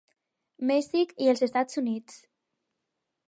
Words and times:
Mèxic 0.69 1.11
i 1.27 1.29
els 1.33 1.45
Estats 1.49 1.81
Units. 1.83 2.17